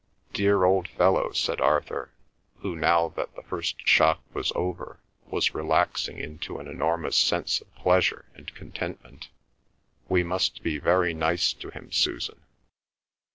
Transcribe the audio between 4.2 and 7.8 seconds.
was over, was relaxing into an enormous sense of